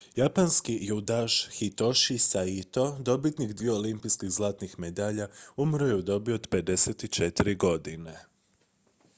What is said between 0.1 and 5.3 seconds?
japanski judaš hitoshi saito dobitnik dviju olimpijskih zlatnih medalja